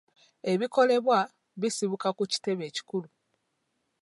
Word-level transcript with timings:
Ebikolebwa 0.51 1.17
bisibuka 1.61 2.07
ku 2.17 2.23
kitebe 2.31 2.63
ekikulu. 2.69 3.07